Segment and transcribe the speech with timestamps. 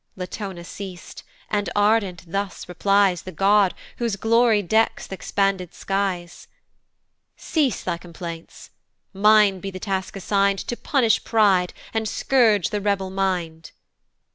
[0.15, 1.21] Latona ceas'd,
[1.51, 6.47] and ardent thus replies The God, whose glory decks th' expanded skies.
[7.37, 8.71] "Cease thy complaints,
[9.13, 13.69] mine be the task assign'd "To punish pride, and scourge the rebel mind."